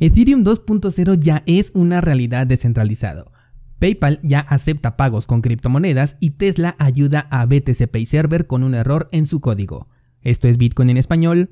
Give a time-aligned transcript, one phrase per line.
[0.00, 3.32] Ethereum 2.0 ya es una realidad descentralizado.
[3.80, 8.74] PayPal ya acepta pagos con criptomonedas y Tesla ayuda a BTC Pay Server con un
[8.74, 9.88] error en su código.
[10.22, 11.50] Esto es Bitcoin en español.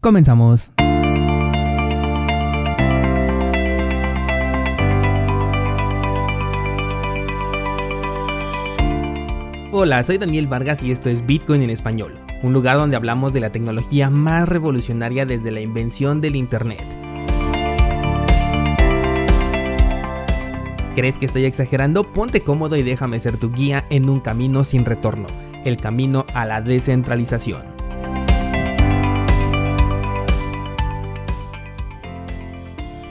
[0.00, 0.70] Comenzamos.
[9.72, 12.12] Hola, soy Daniel Vargas y esto es Bitcoin en español,
[12.44, 17.01] un lugar donde hablamos de la tecnología más revolucionaria desde la invención del Internet.
[20.94, 22.12] ¿Crees que estoy exagerando?
[22.12, 25.26] Ponte cómodo y déjame ser tu guía en un camino sin retorno,
[25.64, 27.62] el camino a la descentralización.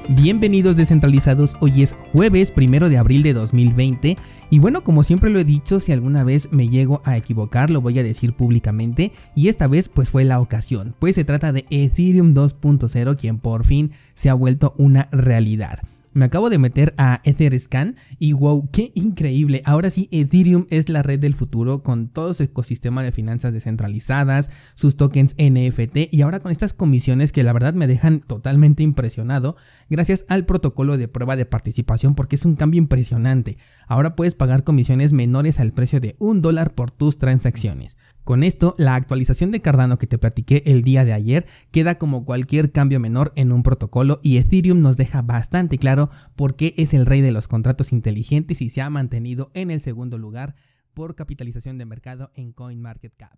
[0.10, 4.16] Bienvenidos descentralizados, hoy es jueves primero de abril de 2020
[4.52, 7.82] y bueno, como siempre lo he dicho, si alguna vez me llego a equivocar lo
[7.82, 11.66] voy a decir públicamente y esta vez pues fue la ocasión, pues se trata de
[11.72, 15.80] Ethereum 2.0 quien por fin se ha vuelto una realidad.
[16.14, 19.62] Me acabo de meter a Etherscan y wow, qué increíble.
[19.64, 24.50] Ahora sí, Ethereum es la red del futuro con todo su ecosistema de finanzas descentralizadas,
[24.76, 29.56] sus tokens NFT y ahora con estas comisiones que la verdad me dejan totalmente impresionado
[29.90, 33.58] gracias al protocolo de prueba de participación porque es un cambio impresionante.
[33.88, 37.96] Ahora puedes pagar comisiones menores al precio de un dólar por tus transacciones.
[38.32, 42.24] Con esto, la actualización de Cardano que te platiqué el día de ayer queda como
[42.24, 46.94] cualquier cambio menor en un protocolo y Ethereum nos deja bastante claro por qué es
[46.94, 50.56] el rey de los contratos inteligentes y se ha mantenido en el segundo lugar
[50.94, 53.38] por capitalización de mercado en CoinMarketCap.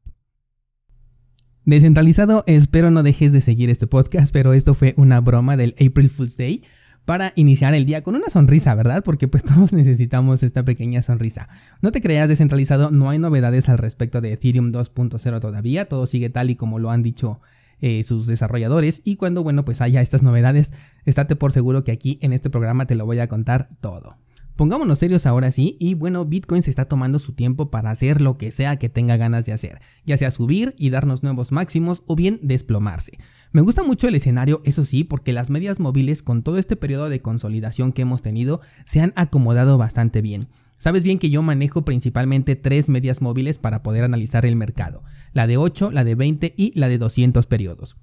[1.66, 6.12] Descentralizado, espero no dejes de seguir este podcast, pero esto fue una broma del April
[6.12, 6.66] Fool's Day
[7.06, 9.04] para iniciar el día con una sonrisa, ¿verdad?
[9.04, 11.50] Porque pues todos necesitamos esta pequeña sonrisa.
[11.82, 16.30] No te creas descentralizado, no hay novedades al respecto de Ethereum 2.0 todavía, todo sigue
[16.30, 17.42] tal y como lo han dicho
[17.82, 20.72] eh, sus desarrolladores y cuando, bueno, pues haya estas novedades,
[21.06, 24.16] estate por seguro que aquí en este programa te lo voy a contar todo.
[24.56, 28.38] Pongámonos serios ahora sí y bueno, Bitcoin se está tomando su tiempo para hacer lo
[28.38, 32.16] que sea que tenga ganas de hacer, ya sea subir y darnos nuevos máximos o
[32.16, 33.18] bien desplomarse.
[33.54, 37.08] Me gusta mucho el escenario, eso sí, porque las medias móviles con todo este periodo
[37.08, 40.48] de consolidación que hemos tenido se han acomodado bastante bien.
[40.80, 45.04] Sabes bien que yo manejo principalmente tres medias móviles para poder analizar el mercado,
[45.34, 47.96] la de 8, la de 20 y la de 200 periodos.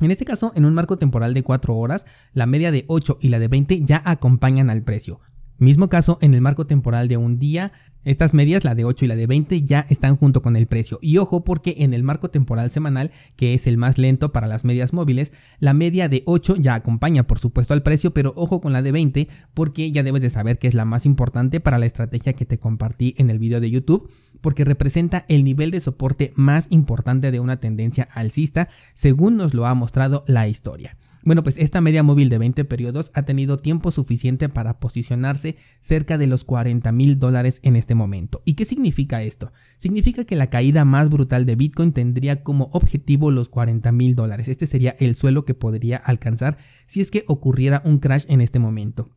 [0.00, 3.28] En este caso, en un marco temporal de 4 horas, la media de 8 y
[3.28, 5.20] la de 20 ya acompañan al precio.
[5.58, 7.72] Mismo caso en el marco temporal de un día,
[8.04, 11.00] estas medias, la de 8 y la de 20, ya están junto con el precio.
[11.02, 14.64] Y ojo porque en el marco temporal semanal, que es el más lento para las
[14.64, 18.72] medias móviles, la media de 8 ya acompaña por supuesto al precio, pero ojo con
[18.72, 21.86] la de 20 porque ya debes de saber que es la más importante para la
[21.86, 24.10] estrategia que te compartí en el video de YouTube,
[24.40, 29.66] porque representa el nivel de soporte más importante de una tendencia alcista, según nos lo
[29.66, 30.96] ha mostrado la historia.
[31.28, 36.16] Bueno, pues esta media móvil de 20 periodos ha tenido tiempo suficiente para posicionarse cerca
[36.16, 38.40] de los 40 mil dólares en este momento.
[38.46, 39.52] ¿Y qué significa esto?
[39.76, 44.48] Significa que la caída más brutal de Bitcoin tendría como objetivo los 40 mil dólares.
[44.48, 46.56] Este sería el suelo que podría alcanzar
[46.86, 49.10] si es que ocurriera un crash en este momento.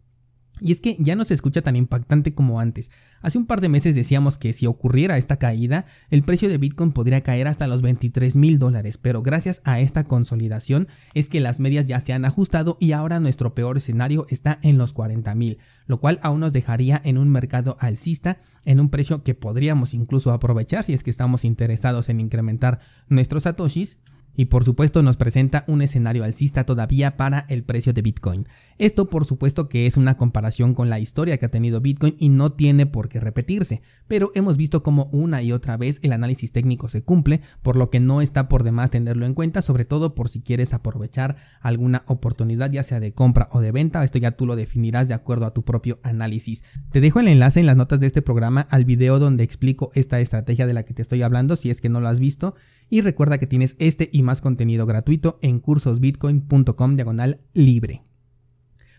[0.61, 2.91] Y es que ya no se escucha tan impactante como antes.
[3.22, 6.91] Hace un par de meses decíamos que si ocurriera esta caída, el precio de Bitcoin
[6.91, 11.59] podría caer hasta los 23 mil dólares, pero gracias a esta consolidación es que las
[11.59, 15.57] medias ya se han ajustado y ahora nuestro peor escenario está en los 40 mil,
[15.88, 20.31] lo cual aún nos dejaría en un mercado alcista en un precio que podríamos incluso
[20.31, 22.79] aprovechar si es que estamos interesados en incrementar
[23.09, 23.97] nuestros satoshis
[24.36, 28.47] y por supuesto nos presenta un escenario alcista todavía para el precio de Bitcoin.
[28.78, 32.30] Esto por supuesto que es una comparación con la historia que ha tenido Bitcoin y
[32.30, 36.52] no tiene por qué repetirse, pero hemos visto como una y otra vez el análisis
[36.52, 40.16] técnico se cumple, por lo que no está por demás tenerlo en cuenta, sobre todo
[40.16, 44.31] por si quieres aprovechar alguna oportunidad ya sea de compra o de venta, esto ya
[44.31, 46.63] tú lo definirás de acuerdo a tu propio análisis.
[46.92, 50.19] Te dejo el enlace en las notas de este programa al video donde explico esta
[50.19, 52.56] estrategia de la que te estoy hablando si es que no lo has visto
[52.91, 58.03] y recuerda que tienes este y más contenido gratuito en cursosbitcoin.com diagonal libre.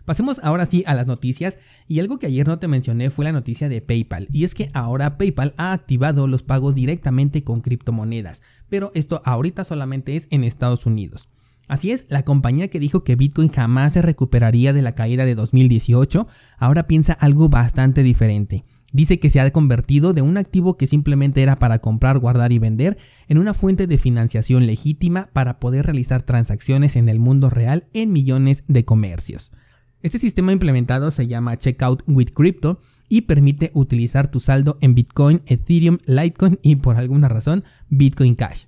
[0.04, 3.32] Pasemos ahora sí a las noticias y algo que ayer no te mencioné fue la
[3.32, 8.42] noticia de PayPal y es que ahora PayPal ha activado los pagos directamente con criptomonedas,
[8.68, 11.28] pero esto ahorita solamente es en Estados Unidos.
[11.68, 15.36] Así es, la compañía que dijo que Bitcoin jamás se recuperaría de la caída de
[15.36, 16.26] 2018,
[16.58, 18.64] ahora piensa algo bastante diferente.
[18.92, 22.58] Dice que se ha convertido de un activo que simplemente era para comprar, guardar y
[22.58, 27.86] vender en una fuente de financiación legítima para poder realizar transacciones en el mundo real
[27.94, 29.50] en millones de comercios.
[30.02, 35.42] Este sistema implementado se llama Checkout with Crypto y permite utilizar tu saldo en Bitcoin,
[35.46, 38.64] Ethereum, Litecoin y por alguna razón Bitcoin Cash.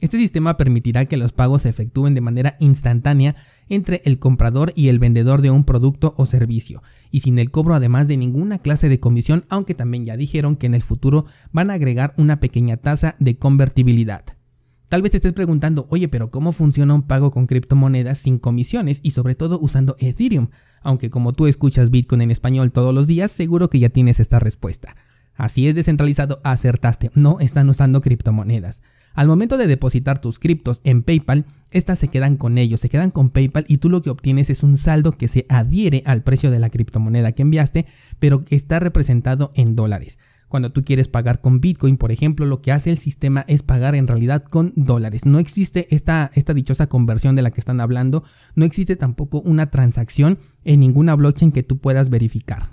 [0.00, 3.36] Este sistema permitirá que los pagos se efectúen de manera instantánea
[3.70, 7.74] entre el comprador y el vendedor de un producto o servicio, y sin el cobro
[7.74, 11.70] además de ninguna clase de comisión, aunque también ya dijeron que en el futuro van
[11.70, 14.24] a agregar una pequeña tasa de convertibilidad.
[14.90, 18.98] Tal vez te estés preguntando, oye, pero ¿cómo funciona un pago con criptomonedas sin comisiones
[19.04, 20.48] y sobre todo usando Ethereum?
[20.82, 24.40] Aunque como tú escuchas Bitcoin en español todos los días, seguro que ya tienes esta
[24.40, 24.96] respuesta.
[25.34, 28.82] Así es descentralizado, acertaste, no están usando criptomonedas.
[29.14, 33.10] Al momento de depositar tus criptos en PayPal, estas se quedan con ellos, se quedan
[33.10, 36.50] con PayPal y tú lo que obtienes es un saldo que se adhiere al precio
[36.50, 37.86] de la criptomoneda que enviaste,
[38.18, 40.18] pero que está representado en dólares.
[40.48, 43.94] Cuando tú quieres pagar con Bitcoin, por ejemplo, lo que hace el sistema es pagar
[43.94, 45.24] en realidad con dólares.
[45.24, 48.24] No existe esta, esta dichosa conversión de la que están hablando,
[48.56, 52.68] no existe tampoco una transacción en ninguna blockchain que tú puedas verificar.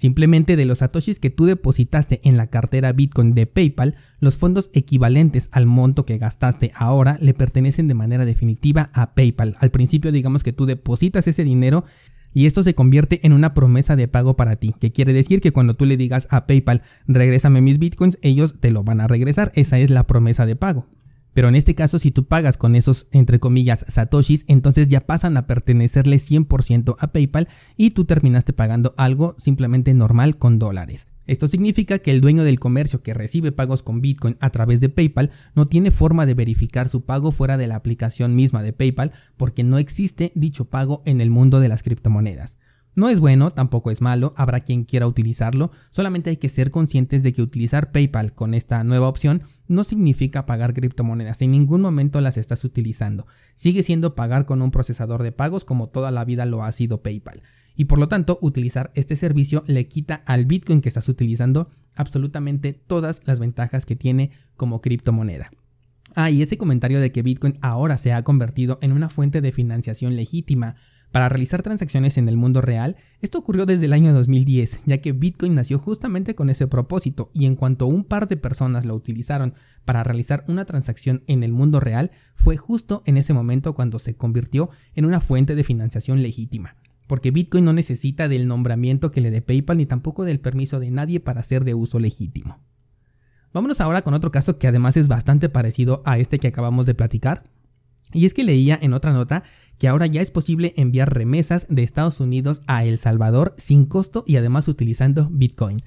[0.00, 4.70] Simplemente de los satoshis que tú depositaste en la cartera Bitcoin de PayPal, los fondos
[4.72, 9.58] equivalentes al monto que gastaste ahora le pertenecen de manera definitiva a PayPal.
[9.60, 11.84] Al principio digamos que tú depositas ese dinero
[12.32, 15.52] y esto se convierte en una promesa de pago para ti, que quiere decir que
[15.52, 19.52] cuando tú le digas a PayPal, regrésame mis bitcoins, ellos te lo van a regresar,
[19.54, 20.86] esa es la promesa de pago.
[21.32, 25.36] Pero en este caso, si tú pagas con esos, entre comillas, satoshis, entonces ya pasan
[25.36, 31.06] a pertenecerle 100% a PayPal y tú terminaste pagando algo simplemente normal con dólares.
[31.26, 34.88] Esto significa que el dueño del comercio que recibe pagos con Bitcoin a través de
[34.88, 39.12] PayPal no tiene forma de verificar su pago fuera de la aplicación misma de PayPal
[39.36, 42.56] porque no existe dicho pago en el mundo de las criptomonedas.
[42.94, 47.22] No es bueno, tampoco es malo, habrá quien quiera utilizarlo, solamente hay que ser conscientes
[47.22, 52.20] de que utilizar PayPal con esta nueva opción no significa pagar criptomonedas, en ningún momento
[52.20, 56.46] las estás utilizando, sigue siendo pagar con un procesador de pagos como toda la vida
[56.46, 57.42] lo ha sido PayPal.
[57.76, 62.74] Y por lo tanto, utilizar este servicio le quita al Bitcoin que estás utilizando absolutamente
[62.74, 65.50] todas las ventajas que tiene como criptomoneda.
[66.14, 69.52] Ah, y ese comentario de que Bitcoin ahora se ha convertido en una fuente de
[69.52, 70.74] financiación legítima
[71.12, 75.12] para realizar transacciones en el mundo real, esto ocurrió desde el año 2010, ya que
[75.12, 79.54] Bitcoin nació justamente con ese propósito y en cuanto un par de personas lo utilizaron
[79.84, 84.14] para realizar una transacción en el mundo real, fue justo en ese momento cuando se
[84.14, 86.76] convirtió en una fuente de financiación legítima.
[87.08, 90.92] Porque Bitcoin no necesita del nombramiento que le dé PayPal ni tampoco del permiso de
[90.92, 92.60] nadie para ser de uso legítimo.
[93.52, 96.94] Vámonos ahora con otro caso que además es bastante parecido a este que acabamos de
[96.94, 97.42] platicar.
[98.12, 99.42] Y es que leía en otra nota
[99.80, 104.24] que ahora ya es posible enviar remesas de Estados Unidos a El Salvador sin costo
[104.26, 105.82] y además utilizando Bitcoin.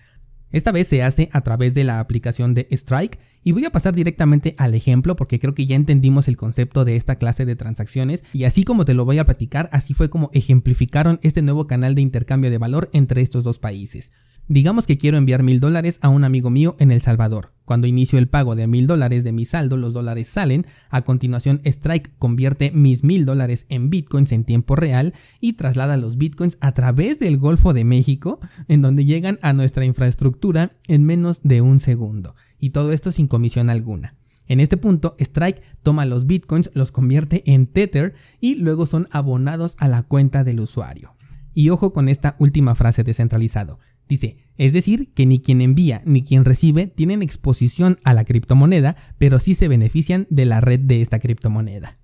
[0.49, 3.93] Esta vez se hace a través de la aplicación de Strike y voy a pasar
[3.93, 8.23] directamente al ejemplo porque creo que ya entendimos el concepto de esta clase de transacciones
[8.33, 11.93] y así como te lo voy a platicar, así fue como ejemplificaron este nuevo canal
[11.93, 14.11] de intercambio de valor entre estos dos países.
[14.49, 17.53] Digamos que quiero enviar mil dólares a un amigo mío en El Salvador.
[17.63, 20.67] Cuando inicio el pago de mil dólares de mi saldo, los dólares salen.
[20.89, 26.17] A continuación, Strike convierte mis mil dólares en bitcoins en tiempo real y traslada los
[26.17, 31.39] bitcoins a través del Golfo de México, en donde llegan a nuestra infraestructura en menos
[31.43, 32.35] de un segundo.
[32.59, 34.15] Y todo esto sin comisión alguna.
[34.45, 39.75] En este punto, Strike toma los bitcoins, los convierte en Tether y luego son abonados
[39.79, 41.13] a la cuenta del usuario.
[41.53, 43.79] Y ojo con esta última frase descentralizado.
[44.07, 48.95] Dice, es decir, que ni quien envía ni quien recibe tienen exposición a la criptomoneda,
[49.17, 51.97] pero sí se benefician de la red de esta criptomoneda.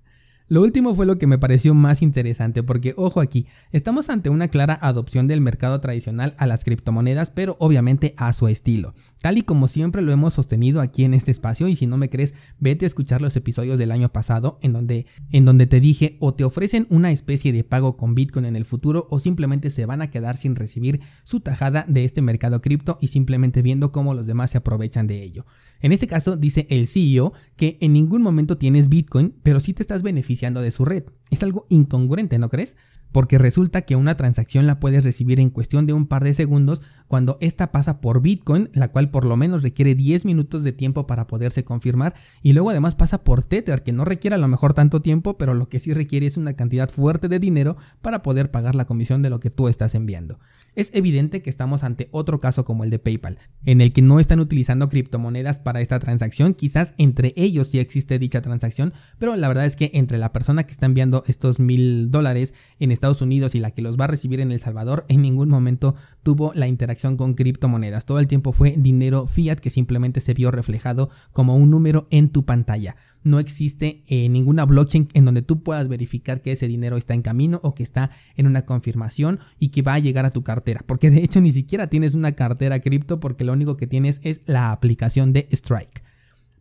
[0.50, 4.48] Lo último fue lo que me pareció más interesante porque, ojo aquí, estamos ante una
[4.48, 8.92] clara adopción del mercado tradicional a las criptomonedas, pero obviamente a su estilo.
[9.20, 12.10] Tal y como siempre lo hemos sostenido aquí en este espacio y si no me
[12.10, 16.16] crees, vete a escuchar los episodios del año pasado en donde, en donde te dije
[16.18, 19.86] o te ofrecen una especie de pago con Bitcoin en el futuro o simplemente se
[19.86, 24.14] van a quedar sin recibir su tajada de este mercado cripto y simplemente viendo cómo
[24.14, 25.46] los demás se aprovechan de ello.
[25.82, 29.82] En este caso dice el CEO que en ningún momento tienes Bitcoin, pero sí te
[29.82, 31.04] estás beneficiando de su red.
[31.30, 32.76] Es algo incongruente, ¿no crees?
[33.12, 36.82] Porque resulta que una transacción la puedes recibir en cuestión de un par de segundos
[37.10, 41.08] cuando esta pasa por Bitcoin, la cual por lo menos requiere 10 minutos de tiempo
[41.08, 44.74] para poderse confirmar, y luego además pasa por Tether, que no requiere a lo mejor
[44.74, 48.52] tanto tiempo, pero lo que sí requiere es una cantidad fuerte de dinero para poder
[48.52, 50.38] pagar la comisión de lo que tú estás enviando.
[50.76, 54.20] Es evidente que estamos ante otro caso como el de PayPal, en el que no
[54.20, 59.48] están utilizando criptomonedas para esta transacción, quizás entre ellos sí existe dicha transacción, pero la
[59.48, 63.54] verdad es que entre la persona que está enviando estos mil dólares en Estados Unidos
[63.54, 66.68] y la que los va a recibir en El Salvador, en ningún momento tuvo la
[66.68, 68.04] interacción con criptomonedas.
[68.04, 72.28] Todo el tiempo fue dinero fiat que simplemente se vio reflejado como un número en
[72.28, 76.96] tu pantalla no existe eh, ninguna blockchain en donde tú puedas verificar que ese dinero
[76.96, 80.30] está en camino o que está en una confirmación y que va a llegar a
[80.30, 80.82] tu cartera.
[80.86, 84.40] Porque de hecho ni siquiera tienes una cartera cripto porque lo único que tienes es
[84.46, 86.02] la aplicación de Strike.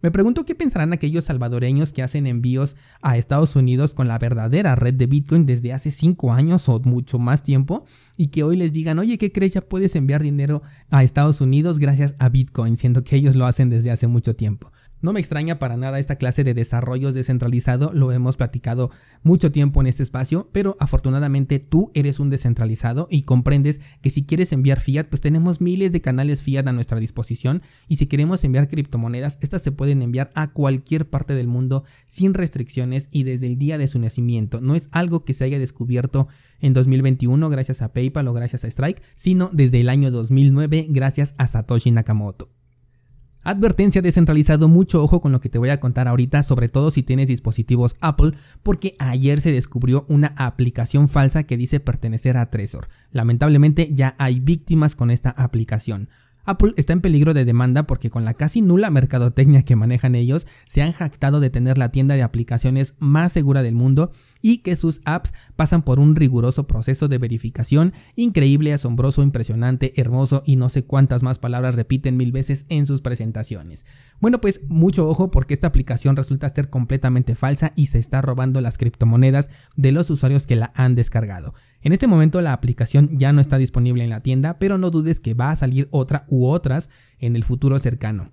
[0.01, 4.75] Me pregunto qué pensarán aquellos salvadoreños que hacen envíos a Estados Unidos con la verdadera
[4.75, 7.83] red de Bitcoin desde hace 5 años o mucho más tiempo
[8.15, 9.53] y que hoy les digan, oye, ¿qué crees?
[9.53, 13.69] Ya puedes enviar dinero a Estados Unidos gracias a Bitcoin, siendo que ellos lo hacen
[13.69, 14.71] desde hace mucho tiempo.
[15.01, 18.91] No me extraña para nada esta clase de desarrollos descentralizado, lo hemos platicado
[19.23, 24.25] mucho tiempo en este espacio, pero afortunadamente tú eres un descentralizado y comprendes que si
[24.25, 28.43] quieres enviar fiat, pues tenemos miles de canales fiat a nuestra disposición y si queremos
[28.43, 33.47] enviar criptomonedas, estas se pueden enviar a cualquier parte del mundo sin restricciones y desde
[33.47, 34.59] el día de su nacimiento.
[34.59, 36.27] No es algo que se haya descubierto
[36.59, 41.35] en 2021 gracias a PayPal o gracias a Strike, sino desde el año 2009 gracias
[41.37, 42.58] a Satoshi Nakamoto.
[43.49, 47.01] Advertencia descentralizado, mucho ojo con lo que te voy a contar ahorita, sobre todo si
[47.01, 52.89] tienes dispositivos Apple, porque ayer se descubrió una aplicación falsa que dice pertenecer a Trezor.
[53.11, 56.09] Lamentablemente ya hay víctimas con esta aplicación.
[56.45, 60.47] Apple está en peligro de demanda porque con la casi nula mercadotecnia que manejan ellos,
[60.67, 64.75] se han jactado de tener la tienda de aplicaciones más segura del mundo y que
[64.75, 70.69] sus apps pasan por un riguroso proceso de verificación increíble, asombroso, impresionante, hermoso y no
[70.69, 73.85] sé cuántas más palabras repiten mil veces en sus presentaciones.
[74.19, 78.61] Bueno, pues mucho ojo porque esta aplicación resulta ser completamente falsa y se está robando
[78.61, 81.53] las criptomonedas de los usuarios que la han descargado.
[81.81, 85.19] En este momento la aplicación ya no está disponible en la tienda, pero no dudes
[85.19, 88.31] que va a salir otra u otras en el futuro cercano.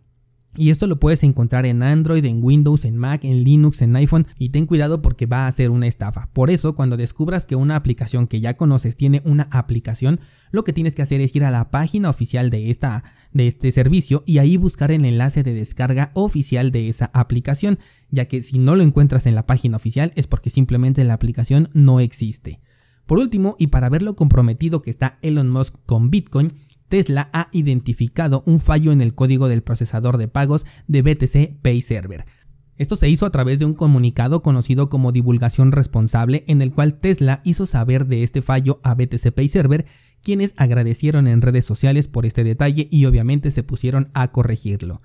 [0.58, 4.26] Y esto lo puedes encontrar en Android, en Windows, en Mac, en Linux, en iPhone
[4.38, 6.30] y ten cuidado porque va a ser una estafa.
[6.32, 10.20] Por eso, cuando descubras que una aplicación que ya conoces tiene una aplicación,
[10.52, 13.70] lo que tienes que hacer es ir a la página oficial de, esta, de este
[13.70, 17.78] servicio y ahí buscar el enlace de descarga oficial de esa aplicación,
[18.10, 21.68] ya que si no lo encuentras en la página oficial es porque simplemente la aplicación
[21.74, 22.60] no existe.
[23.06, 26.52] Por último, y para ver lo comprometido que está Elon Musk con Bitcoin,
[26.88, 31.82] Tesla ha identificado un fallo en el código del procesador de pagos de BTC Pay
[31.82, 32.26] Server.
[32.76, 36.94] Esto se hizo a través de un comunicado conocido como divulgación responsable en el cual
[36.94, 39.86] Tesla hizo saber de este fallo a BTC Pay Server,
[40.22, 45.00] quienes agradecieron en redes sociales por este detalle y obviamente se pusieron a corregirlo.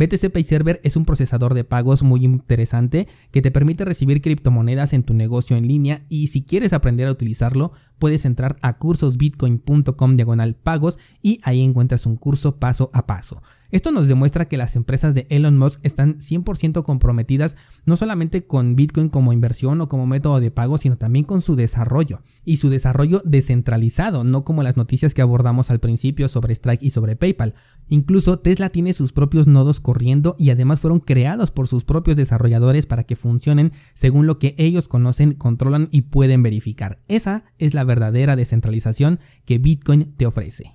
[0.00, 4.94] BTC Pay Server es un procesador de pagos muy interesante que te permite recibir criptomonedas
[4.94, 10.16] en tu negocio en línea y si quieres aprender a utilizarlo puedes entrar a cursosbitcoin.com
[10.16, 13.42] diagonal pagos y ahí encuentras un curso paso a paso.
[13.70, 18.76] Esto nos demuestra que las empresas de Elon Musk están 100% comprometidas no solamente con
[18.76, 22.68] Bitcoin como inversión o como método de pago, sino también con su desarrollo y su
[22.70, 27.54] desarrollo descentralizado, no como las noticias que abordamos al principio sobre Strike y sobre PayPal.
[27.88, 32.86] Incluso Tesla tiene sus propios nodos corriendo y además fueron creados por sus propios desarrolladores
[32.86, 36.98] para que funcionen según lo que ellos conocen, controlan y pueden verificar.
[37.08, 40.74] Esa es la verdadera descentralización que Bitcoin te ofrece.